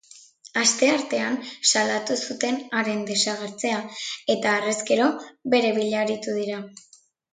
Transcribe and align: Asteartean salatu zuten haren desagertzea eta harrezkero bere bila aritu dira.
Asteartean 0.59 1.35
salatu 1.73 2.17
zuten 2.29 2.57
haren 2.79 3.03
desagertzea 3.11 3.83
eta 4.37 4.55
harrezkero 4.61 5.11
bere 5.57 5.75
bila 5.81 6.01
aritu 6.07 6.39
dira. 6.41 6.65